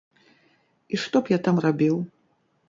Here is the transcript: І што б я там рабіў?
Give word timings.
І 0.95 1.01
што 1.03 1.17
б 1.27 1.33
я 1.35 1.39
там 1.49 1.61
рабіў? 1.67 1.95